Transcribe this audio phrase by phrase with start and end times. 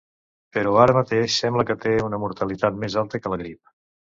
[0.55, 3.63] Però ara mateix sembla que té una mortalitat més alta que la grip.